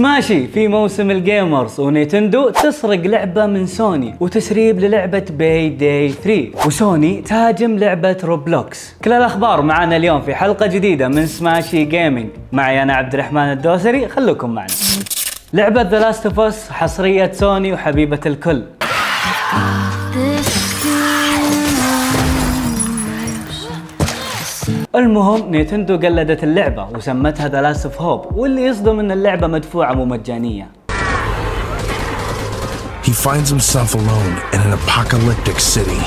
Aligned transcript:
سماشي 0.00 0.46
في 0.46 0.68
موسم 0.68 1.10
ال 1.10 1.20
Gamers 1.20 1.80
و 1.80 1.88
Nintendo 1.88 2.50
تسرق 2.50 3.00
لعبة 3.00 3.46
من 3.46 3.66
سوني 3.66 4.14
وتسريب 4.20 4.80
للعبة 4.80 5.24
Payday 5.30 6.08
3 6.08 6.66
وسوني 6.66 7.22
تهاجم 7.22 7.78
لعبة 7.78 8.16
Roblox. 8.24 8.94
كل 9.04 9.12
الأخبار 9.12 9.62
معنا 9.62 9.96
اليوم 9.96 10.20
في 10.20 10.34
حلقة 10.34 10.66
جديدة 10.66 11.08
من 11.08 11.26
سماشي 11.26 11.84
جيمنج 11.84 12.28
معي 12.52 12.82
أنا 12.82 12.92
عبد 12.92 13.14
الرحمن 13.14 13.52
الدوسري 13.52 14.08
خلوكم 14.08 14.50
معنا. 14.50 14.72
لعبة 15.52 15.82
The 15.82 15.98
Last 15.98 16.26
of 16.26 16.40
Us 16.40 16.70
حصرية 16.70 17.32
سوني 17.32 17.72
وحبيبة 17.72 18.20
الكل. 18.26 18.62
المهم 24.94 25.50
Nintendo 25.50 25.96
قلدت 25.96 26.44
اللعبة 26.44 26.88
وسمتها 26.94 27.48
The 27.48 27.62
Last 27.62 27.86
of 27.86 28.00
Hope 28.00 28.26
واللي 28.36 28.62
يصدم 28.64 29.00
إن 29.00 29.10
اللعبة 29.10 29.46
مدفوعة 29.46 29.92
مو 29.92 30.04
مجانية. 30.04 30.68
He 33.02 33.12
finds 33.12 33.48
himself 33.50 33.94
alone 33.94 34.34
in 34.54 34.60
an 34.66 34.72
apocalyptic 34.80 35.58
city 35.74 36.02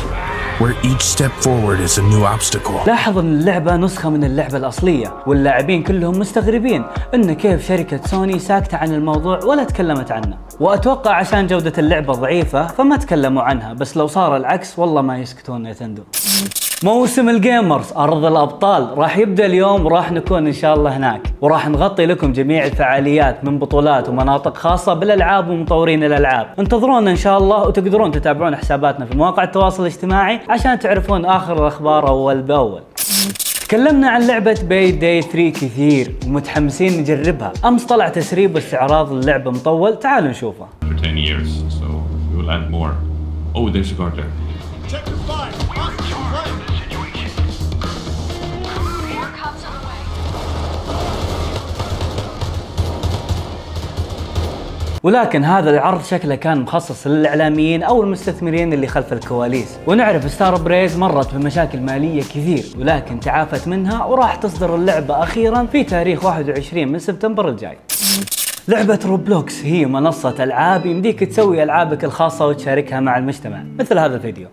where 0.61 0.75
each 0.89 1.03
step 1.15 1.33
forward 1.45 1.79
is 1.79 1.97
a 1.97 2.01
new 2.01 2.23
obstacle. 2.23 2.87
لاحظ 2.87 3.17
إن 3.17 3.39
اللعبة 3.39 3.75
نسخة 3.75 4.09
من 4.09 4.23
اللعبة 4.23 4.57
الأصلية 4.57 5.13
واللاعبين 5.27 5.83
كلهم 5.83 6.19
مستغربين 6.19 6.83
إن 7.13 7.33
كيف 7.33 7.67
شركة 7.67 7.99
سوني 8.05 8.39
ساكتة 8.39 8.77
عن 8.77 8.93
الموضوع 8.93 9.43
ولا 9.43 9.63
تكلمت 9.63 10.11
عنه. 10.11 10.37
وأتوقع 10.59 11.11
عشان 11.11 11.47
جودة 11.47 11.73
اللعبة 11.77 12.13
ضعيفة 12.13 12.67
فما 12.67 12.97
تكلموا 12.97 13.43
عنها 13.43 13.73
بس 13.73 13.97
لو 13.97 14.07
صار 14.07 14.37
العكس 14.37 14.79
والله 14.79 15.01
ما 15.01 15.17
يسكتون 15.17 15.63
Nintendo 15.63 16.03
موسم 16.83 17.29
ال 17.29 17.38
Gamers 17.38 17.93
أرض 17.93 18.25
الأبطال. 18.25 18.97
راح 18.97 19.17
يبدأ 19.17 19.45
اليوم 19.45 19.85
وراح 19.85 20.11
نكون 20.11 20.47
إن 20.47 20.53
شاء 20.53 20.75
الله 20.75 20.97
هناك. 20.97 21.33
وراح 21.41 21.69
نغطي 21.69 22.05
لكم 22.05 22.33
جميع 22.33 22.65
الفعاليات 22.65 23.45
من 23.45 23.59
بطولات 23.59 24.09
ومناطق 24.09 24.57
خاصة 24.57 24.93
بالألعاب 24.93 25.49
ومطورين 25.49 26.03
الألعاب. 26.03 26.47
انتظرونا 26.59 27.11
إن 27.11 27.15
شاء 27.15 27.37
الله 27.37 27.67
وتقدرون 27.67 28.11
تتابعون 28.11 28.55
حساباتنا 28.55 29.05
في 29.05 29.17
مواقع 29.17 29.43
التواصل 29.43 29.83
الاجتماعي 29.83 30.39
عشان 30.49 30.79
تعرفون 30.79 31.25
آخر 31.25 31.61
الأخبار 31.61 32.07
أول 32.07 32.41
بأول. 32.41 32.81
تكلمنا 33.61 34.09
عن 34.09 34.27
لعبة 34.27 34.59
Payday 34.69 35.21
3 35.21 35.49
كثير 35.49 36.15
ومتحمسين 36.27 37.01
نجربها. 37.01 37.53
أمس 37.65 37.85
طلع 37.85 38.07
تسريب 38.07 38.55
واستعراض 38.55 39.11
اللعبة 39.11 39.51
مطول. 39.51 39.99
تعالوا 39.99 40.29
نشوفه. 40.29 40.65
ولكن 55.03 55.43
هذا 55.43 55.69
العرض 55.69 56.03
شكله 56.03 56.35
كان 56.35 56.61
مخصص 56.61 57.07
للإعلاميين 57.07 57.83
أو 57.83 58.03
المستثمرين 58.03 58.73
اللي 58.73 58.87
خلف 58.87 59.13
الكواليس. 59.13 59.77
ونعرف 59.87 60.31
Starbreeze 60.31 60.97
مرت 60.97 61.35
بمشاكل 61.35 61.79
مالية 61.79 62.21
كثير 62.21 62.63
ولكن 62.79 63.19
تعافت 63.19 63.67
منها 63.67 64.05
وراح 64.05 64.35
تصدر 64.35 64.75
اللعبة 64.75 65.23
أخيرا 65.23 65.65
في 65.65 65.83
تاريخ 65.83 66.25
21 66.25 66.87
من 66.87 66.99
سبتمبر 66.99 67.49
الجاي. 67.49 67.77
لعبة 68.67 68.99
Roblox 69.05 69.61
هي 69.63 69.85
منصة 69.85 70.43
ألعاب 70.43 70.85
يمديك 70.85 71.23
تسوي 71.23 71.63
ألعابك 71.63 72.03
الخاصة 72.03 72.47
وتشاركها 72.47 72.99
مع 72.99 73.17
المجتمع 73.17 73.63
مثل 73.79 73.97
هذا 73.97 74.15
الفيديو 74.15 74.47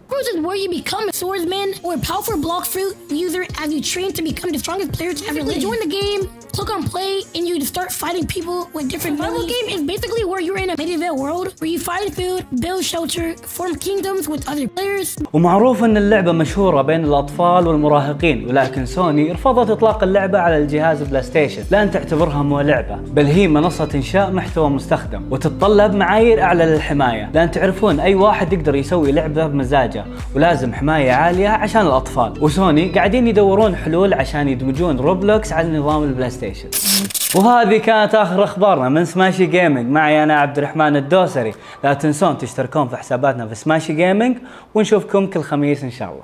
where 0.51 0.57
you 0.57 0.71
become 0.83 1.09
a 1.09 1.13
swordsman 1.13 1.69
or 1.85 1.93
a 1.95 1.99
powerful 2.11 2.39
Blox 2.47 2.65
Fruit 2.65 2.95
user 3.27 3.43
as 3.63 3.69
you 3.75 3.81
train 3.93 4.11
to 4.19 4.23
become 4.31 4.51
the 4.55 4.61
strongest 4.65 4.91
player 4.97 5.13
to 5.19 5.23
ever 5.31 5.43
live. 5.49 5.59
Join 5.69 5.79
the 5.87 5.93
game, 6.01 6.21
click 6.57 6.71
on 6.77 6.83
play, 6.93 7.13
and 7.37 7.43
you 7.49 7.55
start 7.75 7.91
fighting 8.03 8.27
people 8.37 8.59
with 8.75 8.87
different 8.95 9.17
Survival 9.19 9.47
game 9.55 9.67
is 9.77 9.83
basically 9.93 10.25
where 10.31 10.43
you're 10.47 10.63
in 10.65 10.71
a 10.75 10.77
medieval 10.83 11.15
world 11.25 11.47
where 11.61 11.71
you 11.75 11.81
find 11.91 12.07
food, 12.19 12.41
build 12.65 12.83
shelter, 12.93 13.27
form 13.59 13.75
kingdoms 13.89 14.25
with 14.33 14.43
other 14.53 14.67
players. 14.77 15.09
ومعروف 15.33 15.85
ان 15.85 15.97
اللعبة 15.97 16.33
مشهورة 16.33 16.83
بين 16.83 17.05
الاطفال 17.05 17.69
والمراهقين 17.69 18.49
ولكن 18.49 18.87
سوني 18.87 19.33
رفضت 19.33 19.71
اطلاق 19.71 20.03
اللعبة 20.03 20.39
على 20.39 20.59
الجهاز 20.59 21.03
PlayStation 21.03 21.65
لأن 21.71 21.91
تعتبرها 21.91 22.43
مو 22.43 22.61
لعبة 22.61 22.97
بل 22.97 23.27
هي 23.27 23.49
منصة 23.49 24.00
انشاء 24.01 24.31
محتوى 24.31 24.71
مستخدم 24.71 25.23
وتتطلب 25.31 25.95
معايير 25.95 26.43
أعلى 26.43 26.65
للحماية. 26.65 27.31
لأن 27.35 27.51
تعرفون 27.51 28.01
أي 28.01 28.15
واحد 28.15 28.53
يقدر 28.53 28.75
يسوي 28.75 29.13
لعبة 29.13 29.47
بمزاجه 29.47 30.05
ولازم 30.35 30.75
حماية 30.75 31.13
عالية 31.13 31.49
عشان 31.49 31.87
الأطفال. 31.87 32.45
وسوني 32.45 32.89
قاعدين 32.89 33.29
يدورون 33.29 33.77
حلول 33.77 34.15
عشان 34.15 34.49
يدمجون 34.49 34.97
Roblox 34.97 35.53
على 35.53 35.79
نظام 35.79 36.03
ال 36.03 36.31
PlayStation. 36.31 36.69
وهذه 37.35 37.77
كانت 37.77 38.15
آخر 38.15 38.45
أخبارنا 38.45 38.89
من 38.89 39.05
سماشي 39.05 39.47
جيمنج 39.47 39.91
معي 39.91 40.23
أنا 40.23 40.41
عبد 40.41 40.59
الرحمن 40.59 40.97
الدوسري. 40.97 41.53
لا 41.85 41.95
تنسون 41.95 42.39
تشتركون 42.39 42.89
في 42.89 42.97
حساباتنا 42.97 43.47
في 43.47 43.55
سماشي 43.55 43.93
جيمنج 43.93 44.37
ونشوفكم 44.75 45.27
كل 45.27 45.41
خميس 45.41 45.85
إن 45.85 45.91
شاء 45.91 46.09
الله. 46.09 46.23